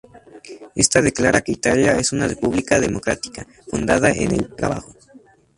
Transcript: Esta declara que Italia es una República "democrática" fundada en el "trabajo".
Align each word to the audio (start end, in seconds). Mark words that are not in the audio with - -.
Esta 0.73 0.99
declara 1.03 1.41
que 1.41 1.51
Italia 1.51 1.91
es 1.99 2.11
una 2.11 2.27
República 2.27 2.79
"democrática" 2.79 3.45
fundada 3.69 4.09
en 4.09 4.31
el 4.31 4.55
"trabajo". 4.55 4.95